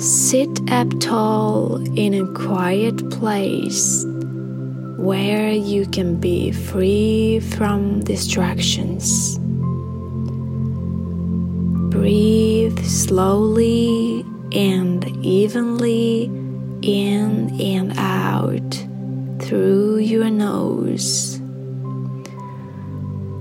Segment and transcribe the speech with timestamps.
[0.00, 4.04] Sit up tall in a quiet place
[4.98, 9.38] where you can be free from distractions.
[11.90, 16.24] Breathe slowly and evenly
[16.82, 18.86] in and out
[19.40, 21.40] through your nose.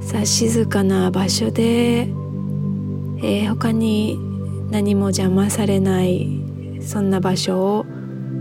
[0.01, 4.17] さあ静かな場所で、えー、他に
[4.69, 6.38] 何も邪魔されない
[6.80, 7.86] そんな場所を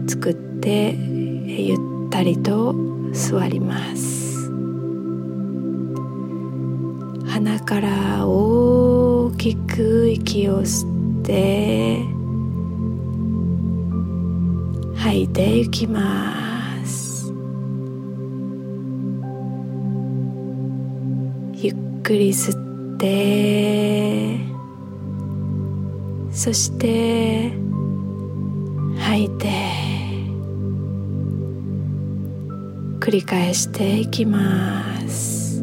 [0.07, 1.77] 作って、ゆっ
[2.09, 2.75] たりと
[3.13, 4.49] 座ります。
[7.27, 10.85] 鼻から大きく息を吸
[11.21, 11.99] って
[14.95, 17.31] 吐いていきます。
[21.53, 24.39] ゆっくり吸って
[26.31, 27.51] そして
[33.08, 35.62] 繰り返していきます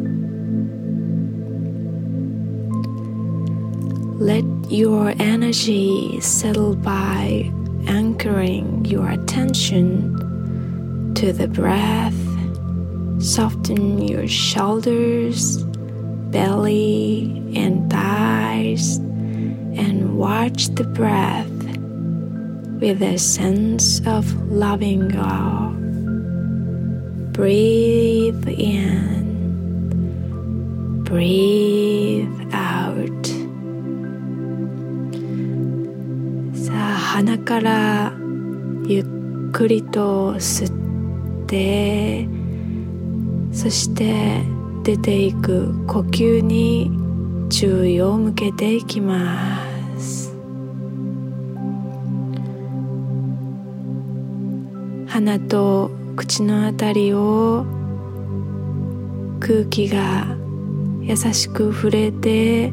[4.21, 7.51] Let your energy settle by
[7.87, 10.13] anchoring your attention
[11.15, 12.13] to the breath.
[13.19, 15.63] Soften your shoulders,
[16.29, 21.49] belly, and thighs, and watch the breath
[22.79, 25.74] with a sense of loving awe.
[27.36, 29.04] Breathe in,
[31.04, 33.26] breathe out.
[36.54, 38.14] さあ鼻から
[38.86, 39.04] ゆっ
[39.52, 40.72] くりと吸
[41.44, 42.26] って
[43.52, 44.40] そして
[44.82, 46.90] 出ていく呼吸に
[47.50, 49.60] 注意を向けていきま
[50.00, 50.34] す
[55.06, 57.66] 鼻と口のあたりを
[59.38, 60.26] 空気が
[61.02, 62.70] 優しく触れて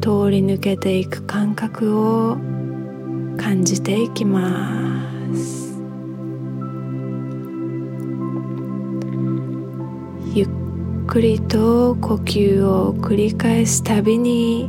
[0.00, 2.36] 通り抜けていく感覚を
[3.38, 5.80] 感じていきます。
[10.34, 10.48] ゆっ
[11.06, 14.68] くりと呼吸を繰り返すたびに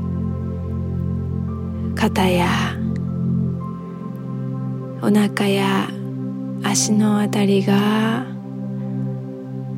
[1.95, 2.47] 肩や
[5.01, 5.89] お腹や
[6.63, 8.25] 足のあたりが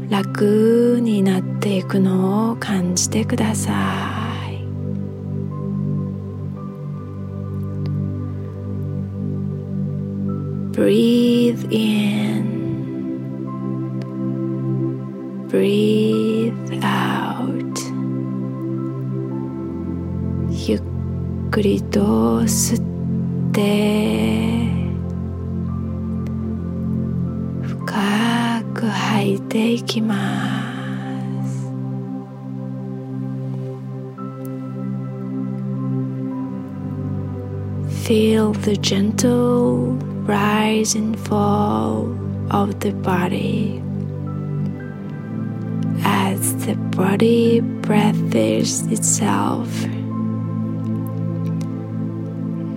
[0.09, 3.71] 楽になっていくのを感じてくださ
[4.29, 4.33] い。
[10.73, 12.53] Breathe in.
[15.47, 17.63] Breathe out.
[20.67, 20.81] ゆっ
[21.51, 24.42] くりと吸って。
[29.52, 31.68] ていきます
[38.08, 42.08] Feel the gentle rise and fall
[42.50, 43.82] of the body
[46.04, 49.68] as the body breathes itself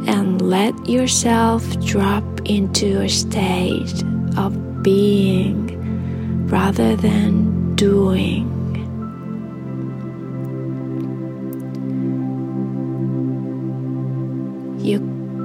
[0.08, 4.04] and let yourself drop into a state
[4.38, 5.75] of being
[6.49, 8.47] Rather than doing.
[14.79, 15.01] ゆっ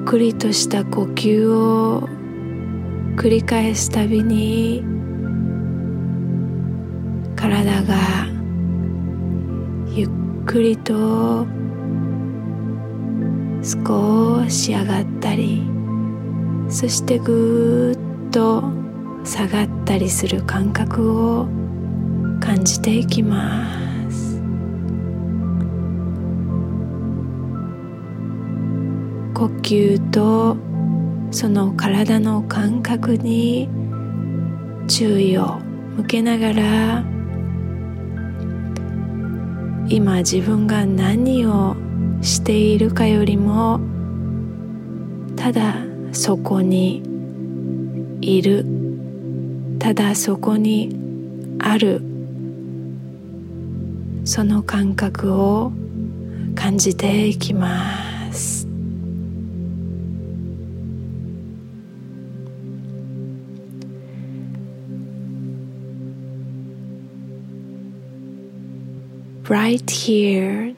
[0.06, 2.08] くりとした呼吸を
[3.16, 4.84] 繰り返すたびに
[7.36, 7.96] 体が
[9.96, 10.10] ゆっ
[10.46, 11.48] くりと
[13.64, 15.64] 少し上がったり
[16.70, 18.81] そしてぐーっと
[19.24, 21.46] 下がったりする感覚を
[22.40, 24.42] 感じていきます。
[29.34, 30.58] 呼吸と
[31.32, 33.70] その体の感覚に
[34.88, 35.60] 注意を
[35.98, 37.04] 向けながら
[39.88, 41.76] 今自分が何を
[42.22, 43.80] しているかよりも
[45.36, 45.76] ただ
[46.12, 47.02] そこに
[48.22, 48.81] いる。
[49.82, 50.96] ただそこに
[51.58, 52.04] ある
[54.26, 55.72] その感覚を
[56.54, 58.68] 感じていきます
[69.50, 70.76] right here,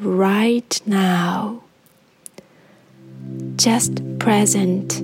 [0.00, 1.62] right now.
[3.56, 5.02] just present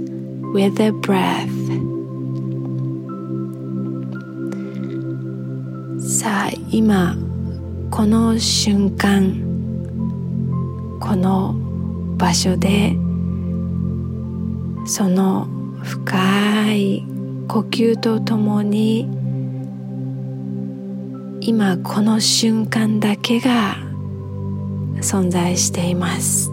[0.52, 1.63] with the breath
[6.24, 7.18] さあ今
[7.90, 9.42] この瞬間
[10.98, 11.54] この
[12.16, 12.96] 場所で
[14.86, 15.46] その
[15.82, 17.04] 深い
[17.46, 19.02] 呼吸とともに
[21.42, 23.76] 今この瞬間だけが
[25.02, 26.50] 存在しています。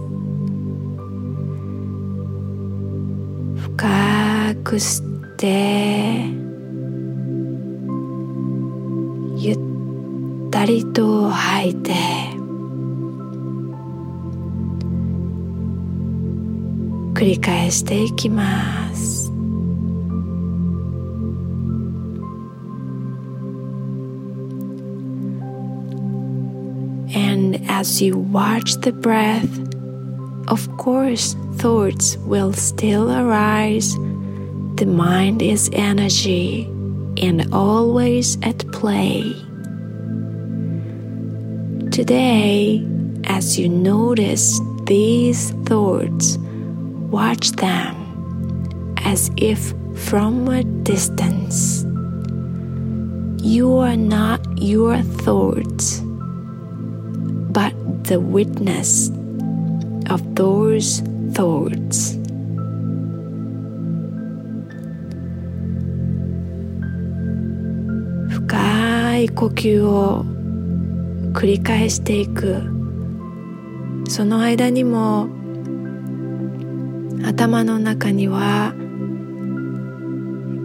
[3.55, 6.30] 深く吸って
[10.60, 11.92] ったりと吐いて
[17.14, 19.16] 繰り返していきます
[27.14, 29.48] And as you watch the breath,
[30.48, 33.94] of course, thoughts will still arise.
[34.76, 36.64] The mind is energy
[37.16, 39.39] and always at play.
[42.00, 42.84] Today,
[43.24, 46.38] as you notice these thoughts,
[47.10, 51.84] watch them as if from a distance.
[53.42, 56.02] You are not your thoughts
[57.56, 57.72] but
[58.04, 59.08] the witness
[60.10, 61.00] of those
[61.32, 62.18] thoughts.
[68.28, 70.29] 深い呼吸を
[71.33, 72.61] 繰り返していく。
[74.07, 75.29] その間にも
[77.23, 78.73] 頭の中には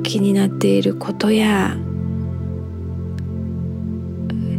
[0.03, 1.77] 気になっていることや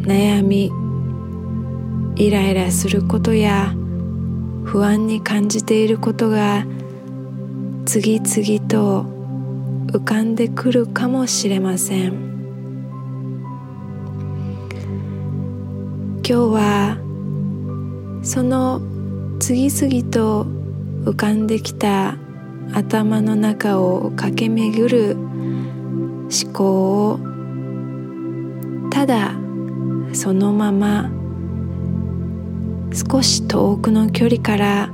[0.04, 0.72] 悩み
[2.16, 3.74] イライラすることや
[4.64, 6.66] 不安に感じていることが
[7.86, 9.04] 次々と
[9.92, 12.37] 浮かんでくるかもしれません。
[16.30, 16.98] 今日は
[18.22, 18.82] その
[19.40, 20.44] 次々と
[21.10, 22.18] 浮かんできた
[22.74, 27.20] 頭の中を駆け巡る思考を
[28.90, 29.36] ただ
[30.12, 31.10] そのまま
[32.92, 34.90] 少し遠くの距離から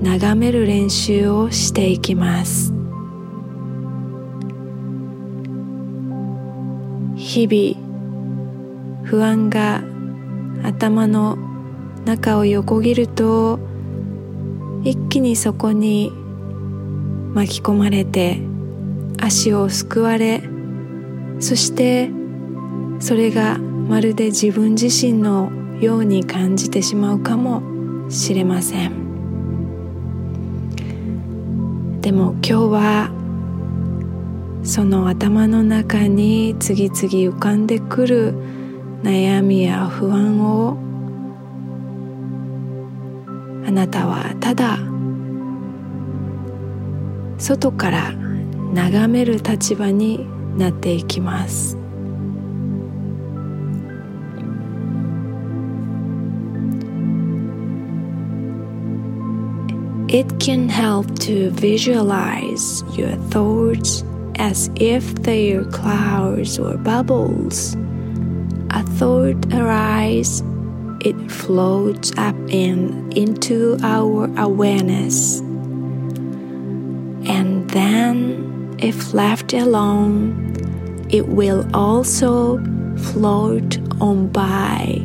[0.00, 2.72] 眺める練習をしていきます。
[7.14, 9.84] 日々不安が
[10.66, 11.38] 頭の
[12.04, 13.60] 中を横切ると
[14.82, 16.10] 一気にそこに
[17.34, 18.40] 巻き込まれて
[19.20, 20.42] 足をすくわれ
[21.38, 22.10] そして
[22.98, 27.62] それがまるで自分自身のように感じてしまうかも
[28.10, 29.06] しれません。
[32.00, 33.10] でも今日は
[34.64, 38.55] その頭の中に次々浮かんでくる
[39.02, 40.76] 悩みや不安を
[43.66, 44.78] あなたはただ
[47.38, 48.12] 外から
[48.72, 50.26] 眺める立場に
[50.58, 51.76] なっていきます
[60.08, 64.04] It can help to visualize your thoughts
[64.38, 67.76] as if they are clouds or bubbles.
[68.98, 70.42] Thought arises,
[71.00, 75.40] it floats up and into our awareness.
[77.28, 80.54] And then, if left alone,
[81.10, 82.58] it will also
[82.96, 85.02] float on by,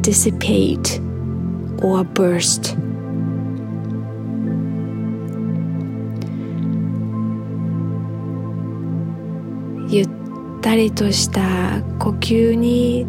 [0.00, 1.00] dissipate,
[1.82, 2.76] or burst.
[9.90, 10.06] ゆ
[10.60, 13.06] ったりとした呼吸に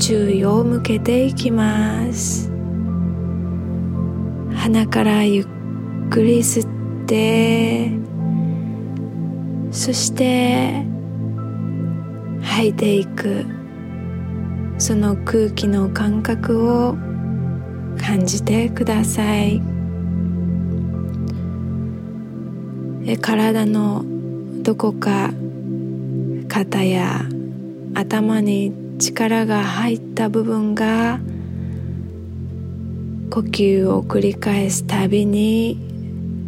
[0.00, 2.50] 注意を向けていきます。
[4.54, 5.46] 鼻からゆっ
[6.08, 7.90] くり吸って
[9.70, 10.86] そして
[12.42, 13.44] 吐いていく。
[14.78, 16.94] その空気の感覚を
[17.98, 19.60] 感じてください。
[23.20, 24.02] 体の
[24.62, 25.30] どこか
[26.50, 27.22] 肩や
[27.94, 31.20] 頭に力が入った部分が
[33.30, 35.78] 呼吸を繰り返すたびに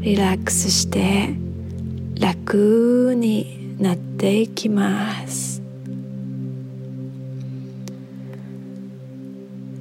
[0.01, 1.37] リラックスして
[2.19, 5.63] 楽になっていきます。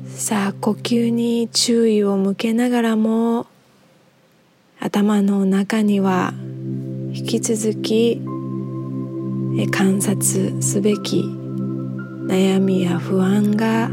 [0.05, 3.47] さあ呼吸に注意を向けながらも
[4.79, 6.35] 頭の中には
[7.11, 8.21] 引き続き
[9.71, 13.89] 観察すべき悩みや不安が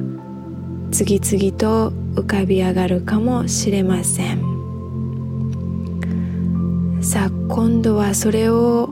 [0.91, 4.39] 次々と浮かび上がるかもしれません。
[7.03, 8.91] さあ今度はそれを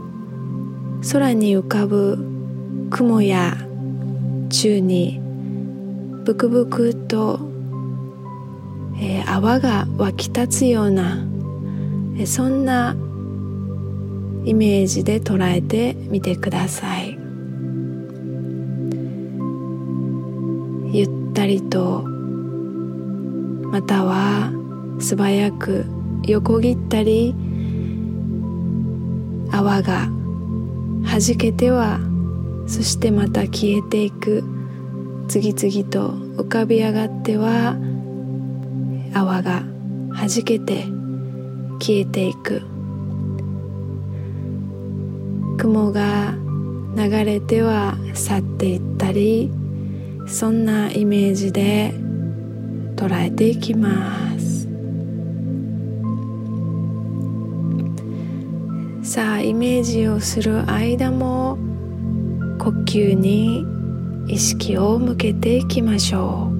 [1.12, 2.18] 空に浮かぶ
[2.90, 3.56] 雲や
[4.48, 5.20] 宙に
[6.24, 7.38] ブクブクと、
[9.00, 11.24] え、泡が湧き立つような、
[12.26, 12.96] そんな
[14.46, 17.18] イメージで捉えてみてください。
[20.92, 22.04] ゆったりと
[23.72, 24.52] または
[25.00, 25.84] 素早く
[26.28, 27.34] 横切ったり
[29.50, 30.08] 泡が
[31.04, 31.98] はじけては
[32.68, 34.44] そしてまた消えていく。
[35.28, 36.10] 次々と
[36.40, 37.76] 浮かび上がっては
[39.12, 39.64] 泡が
[40.12, 40.84] はじけて
[41.80, 42.75] 消えていく。
[45.66, 46.32] 雲が
[46.96, 49.50] 流れては去っていったり
[50.28, 51.92] そんなイメージで
[52.94, 54.68] 捉えていきます。
[59.02, 61.58] さあイメージをする間も
[62.58, 63.64] 呼吸に
[64.28, 66.56] 意識を向けていきましょう。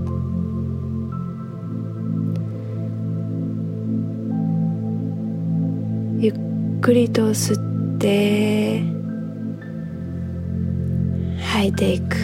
[6.21, 8.96] ゆっくりと吸って
[11.57, 12.17] 吐いていく。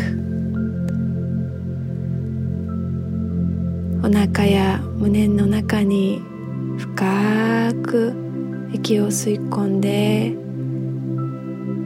[4.05, 6.21] お腹や胸の中に
[6.77, 8.15] 深く
[8.75, 10.35] 息を吸い込んで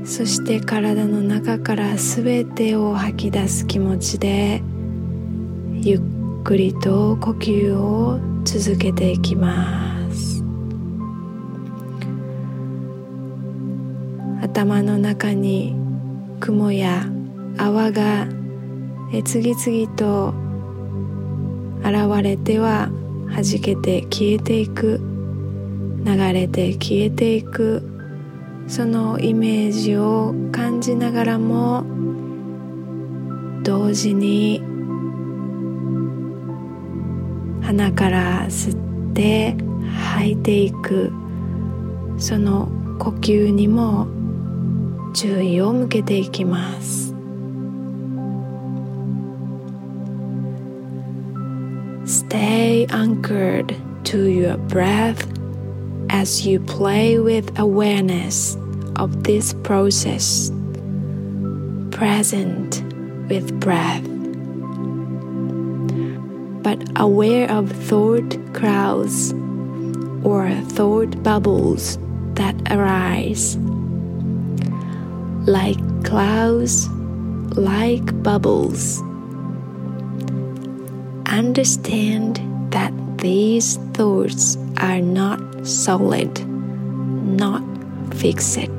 [0.05, 4.63] そして体の中からすべてを吐き出す気持ちで
[5.75, 10.43] ゆっくりと呼吸を続けていきます。
[14.43, 15.77] 頭の中に
[16.41, 17.07] 雲や
[17.59, 18.27] 泡が
[19.25, 20.35] 次々と
[21.81, 22.91] 現れては
[23.29, 25.01] 弾けて消えていく。
[26.05, 27.83] 流れて消えていく
[28.69, 31.85] そのイメージを感じながらも
[33.65, 34.63] 同時に
[37.61, 38.73] 鼻から吸
[39.11, 39.57] って
[40.15, 41.13] 吐いていく。
[42.19, 44.07] その呼吸にも
[45.13, 47.16] 注意を向けていきます。
[52.17, 55.29] Stay anchored to your breath
[56.09, 58.57] as you play with awareness
[58.97, 60.51] of this process,
[61.91, 62.83] present
[63.29, 64.03] with breath,
[66.63, 69.35] but aware of thought crowds
[70.25, 71.99] or thought bubbles
[72.33, 73.59] that arise,
[75.47, 76.89] like clouds,
[77.59, 79.03] like bubbles.
[81.37, 82.41] Understand
[82.71, 86.33] that these thoughts are not solid,
[87.37, 87.63] not
[88.15, 88.73] fix it.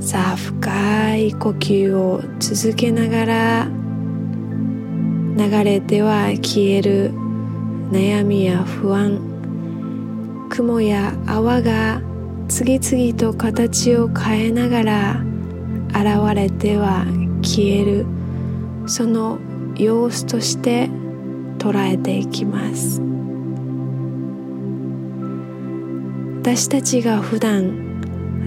[0.00, 3.68] さあ深い呼吸を続けながら
[5.36, 7.10] 流れては消える
[7.90, 9.18] 悩みや不安
[10.48, 12.00] 雲や泡が
[12.46, 15.35] 次々と形を変えながら
[15.96, 17.04] 現れては
[17.42, 18.06] 消える。
[18.86, 19.38] その
[19.76, 20.88] 様子として
[21.58, 23.00] 捉えていきます。
[26.42, 27.86] 私たちが普段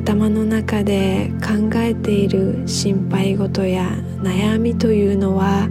[0.06, 3.89] 頭の中で考えている心配事や
[4.24, 5.68] 悩みというのは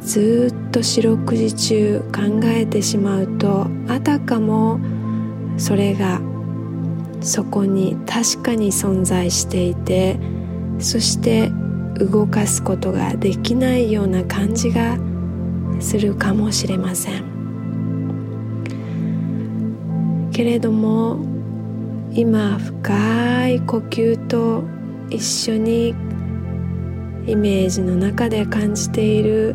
[0.00, 4.80] ずっと四六時中考えてしまうとあたかも
[5.56, 6.20] それが
[7.24, 10.18] そこに確かに存在していて
[10.78, 11.50] そして
[11.98, 14.98] 動かすことができないような感じが
[15.80, 17.34] するかもしれません。
[20.32, 21.18] けれども
[22.12, 24.64] 今深い呼吸と
[25.08, 25.94] 一緒に
[27.26, 29.54] イメージの中で感じている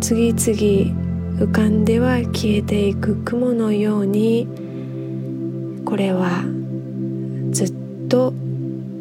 [0.00, 4.48] 次々浮かんでは消えていく雲のように
[5.84, 6.53] これは
[7.54, 8.34] ずっと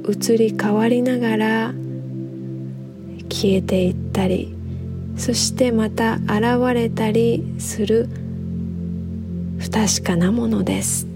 [0.07, 1.73] 移り変わりながら
[3.27, 4.55] 消えていったり
[5.17, 8.07] そしてまた現れたりする
[9.57, 11.07] 不確かなものです。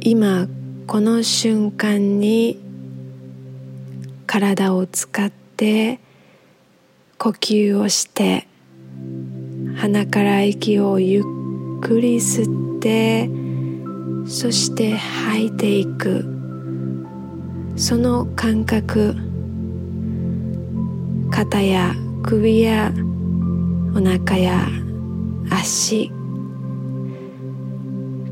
[0.00, 0.46] 今
[0.86, 2.58] この瞬間に
[4.26, 6.00] 体を使って
[7.18, 8.46] 呼吸をして
[9.76, 11.24] 鼻から息をゆっ
[11.82, 12.67] くり吸って
[14.26, 16.38] そして吐いていく。
[17.78, 19.14] その感覚
[21.30, 21.94] 肩や
[22.24, 22.92] 首や
[23.94, 24.66] お腹や
[25.48, 26.10] 足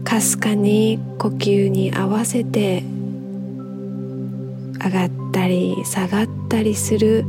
[0.03, 2.83] かすかに呼吸に合わせて
[4.85, 7.25] 上がったり下がったりする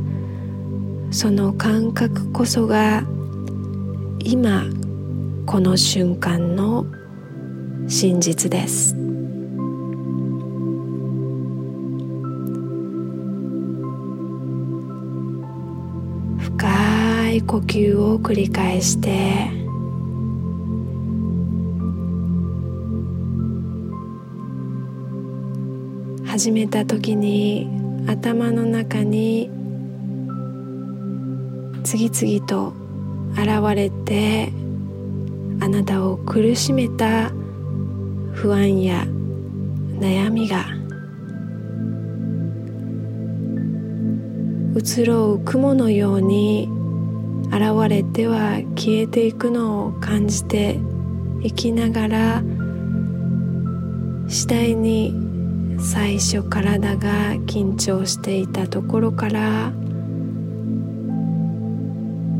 [1.12, 3.04] その感覚こそが
[4.18, 4.64] 今
[5.46, 6.84] この瞬間の
[7.88, 8.94] 真実です。
[16.38, 19.48] 深い呼吸を繰り返して
[26.26, 27.68] 始めた時に
[28.06, 29.50] 頭の中に
[31.84, 32.74] 次々と
[33.32, 34.52] 現れて
[35.60, 37.32] あなたを苦しめた
[38.40, 39.02] 不安や
[39.98, 40.64] 悩みが
[44.76, 46.68] 移ろう雲のように
[47.46, 50.78] 現れては消えていくのを感じて
[51.42, 52.42] いきながら
[54.28, 55.12] 次第に
[55.80, 59.72] 最初体が緊張していたところから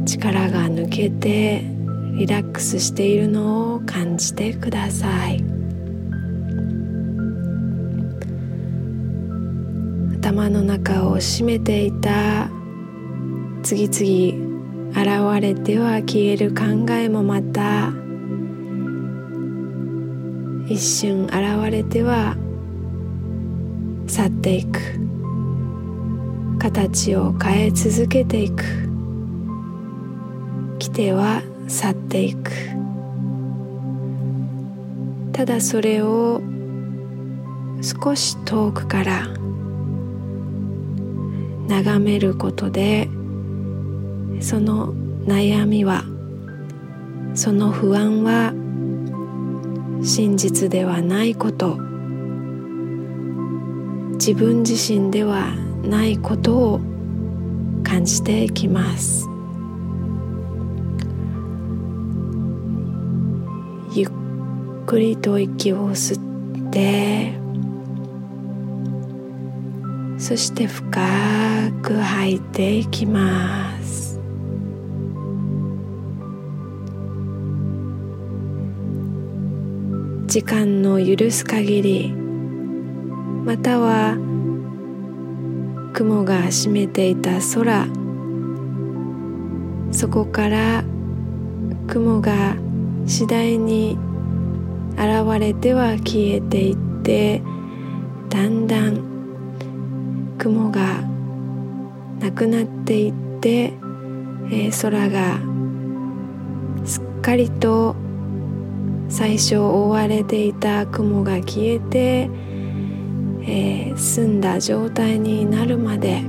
[0.07, 1.65] 力が抜けて
[2.13, 5.48] リラックスしているのを感じてください。
[10.39, 12.49] 頭の中を占めていた。
[13.65, 14.47] 次々
[14.93, 17.93] 現れては消える考えもまた。
[20.73, 22.37] 一瞬現れては
[24.07, 24.79] 去っていく。
[26.61, 28.63] 形を変え続けていく。
[30.79, 32.53] 来ては去っていく。
[35.33, 36.41] ただそれを
[37.83, 39.38] 少し遠くから
[41.69, 43.09] 眺めることで
[44.41, 44.95] その
[45.27, 46.05] 悩みは
[47.35, 48.53] その不安は
[50.03, 51.77] 真実ではないこと
[54.15, 56.81] 自分自身ではないことを
[57.85, 59.29] 感じていきます。
[63.95, 64.09] ゆっ
[64.87, 67.33] くりと息を吸って
[70.19, 71.01] そして深
[71.83, 73.99] く吐いていきます。
[80.29, 84.19] 時間の許す限りまたは
[85.95, 87.87] 雲が占めていた空
[89.91, 90.85] そこから
[91.87, 92.57] 雲が
[93.07, 93.97] 次第に
[94.99, 97.43] 現れては消えていって
[98.29, 99.08] だんだん
[100.39, 101.03] 雲が
[102.21, 103.75] なくなっていって、
[104.51, 105.41] えー、空が
[106.87, 107.97] すっかりと
[109.09, 112.31] 最初覆われていた雲が消えて、
[113.43, 116.23] えー、澄んだ状態になるまで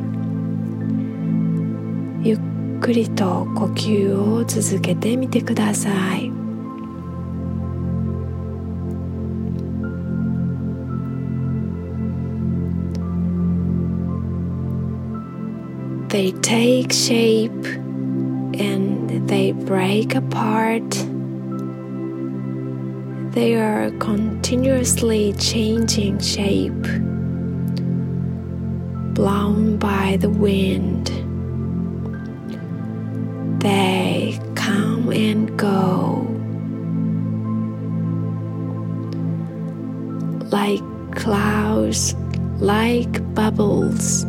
[2.24, 2.39] ゆっ
[2.82, 6.38] くりと呼吸を続けてみてください。
[16.10, 20.89] They take shape and they break apart.
[23.36, 26.82] They are continuously changing shape,
[29.13, 31.10] blown by the wind.
[33.62, 36.26] They come and go
[40.50, 40.82] like
[41.15, 42.15] clouds,
[42.60, 44.26] like bubbles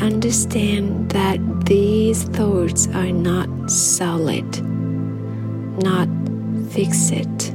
[0.00, 4.62] understand that these thoughts are not solid,
[5.82, 6.08] not
[6.70, 7.54] fixed.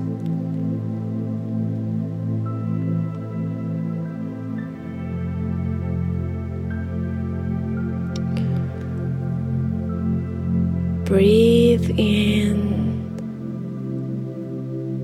[11.06, 13.08] Breathe in,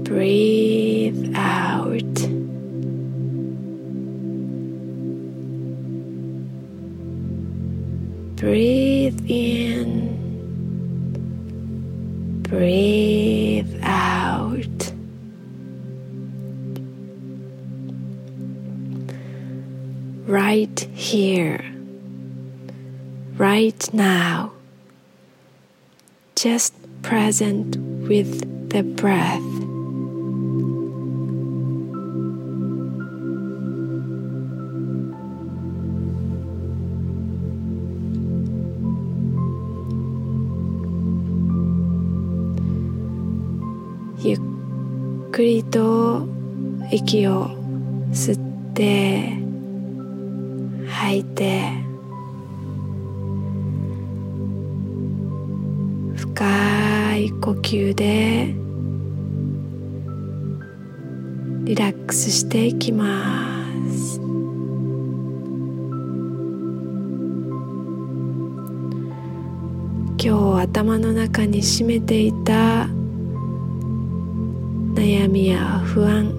[0.03, 2.30] breathe out.
[8.41, 10.17] Breathe in,
[12.41, 14.91] breathe out.
[20.25, 21.63] Right here,
[23.37, 24.53] right now,
[26.35, 26.73] just
[27.03, 27.75] present
[28.07, 29.50] with the breath.
[44.23, 44.37] You
[45.31, 46.27] くりと
[46.91, 47.47] 息を
[48.11, 49.33] 吸って
[50.87, 51.71] 吐いて
[56.15, 58.53] 深い呼吸で
[61.63, 64.19] リラックスしていきます。
[70.23, 72.87] 今日頭の中に占めていた
[75.01, 76.31] 悩みや不安。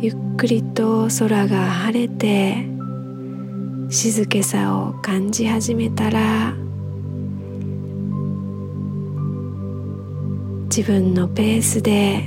[0.00, 2.66] ゆっくりと空が晴れて
[3.90, 6.54] 静けさを感じ始めたら
[10.74, 12.24] 自分のペースで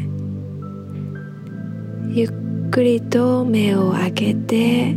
[2.14, 2.26] ゆ
[2.68, 4.94] っくりと目を開けて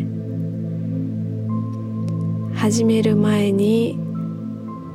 [2.54, 4.09] 始める前に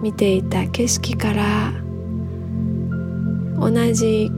[0.06, 1.74] 見ていた景色から
[3.60, 4.30] 同じ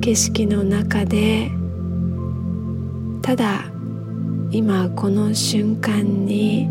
[0.00, 1.48] 景色の中で
[3.22, 3.66] ただ
[4.50, 6.68] 今この瞬間に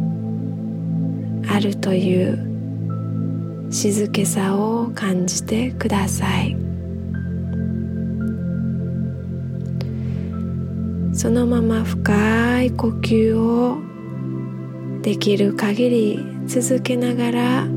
[1.48, 6.58] あるという静けさを感じてください。
[11.14, 13.78] そのまま深い呼吸を
[15.02, 17.75] できる限り続けながら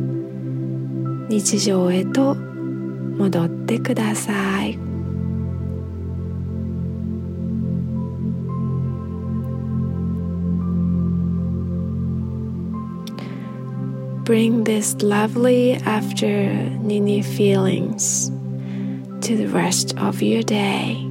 [1.30, 4.78] 日常へと戻ってください
[14.24, 16.26] Bring this lovely after
[16.80, 18.32] Nini feelings
[19.20, 21.07] to the rest of your day.